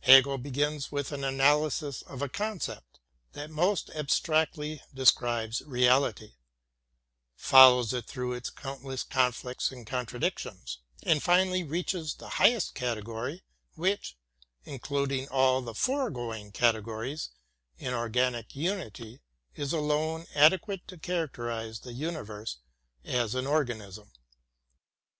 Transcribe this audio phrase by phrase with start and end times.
[0.00, 2.98] Hegel begins with an analysis of a concept
[3.34, 6.32] that most abstractly describes reality,
[7.36, 13.44] follows it through its countless conflicts and contradictions, and finally reaches the highest category
[13.76, 14.16] which,
[14.64, 17.30] including all the foregoing categories
[17.78, 19.20] in organic unity,
[19.54, 22.56] is alone adequate to characterize the universe
[23.04, 24.10] as an organism.